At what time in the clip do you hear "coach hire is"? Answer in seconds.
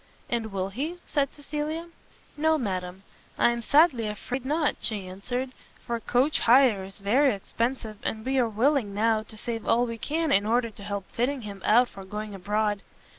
5.99-6.97